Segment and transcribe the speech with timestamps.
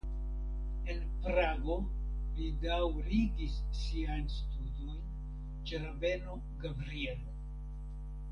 [0.91, 1.75] En Prago
[2.37, 4.99] li daŭrigis siajn studojn
[5.69, 7.37] ĉe rabeno Gabrielo.